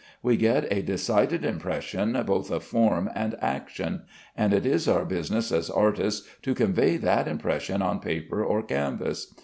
We 0.23 0.35
get 0.35 0.65
a 0.73 0.81
decided 0.81 1.45
impression 1.45 2.13
both 2.25 2.49
of 2.49 2.63
form 2.63 3.07
and 3.13 3.35
action, 3.39 4.01
and 4.35 4.51
it 4.51 4.65
is 4.65 4.87
our 4.87 5.05
business 5.05 5.51
as 5.51 5.69
artists 5.69 6.27
to 6.41 6.55
convey 6.55 6.97
that 6.97 7.27
impression 7.27 7.83
on 7.83 7.99
paper 7.99 8.43
or 8.43 8.63
canvas. 8.63 9.31